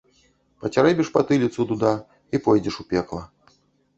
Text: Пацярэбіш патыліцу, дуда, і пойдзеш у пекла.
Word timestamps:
Пацярэбіш 0.63 1.09
патыліцу, 1.17 1.67
дуда, 1.71 1.91
і 2.37 2.41
пойдзеш 2.47 2.75
у 2.85 2.87
пекла. 2.95 3.21